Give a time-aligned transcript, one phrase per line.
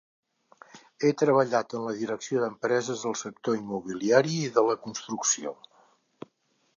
[1.01, 5.55] Ha treballat en la direcció d'empreses del sector immobiliari i de la construcció.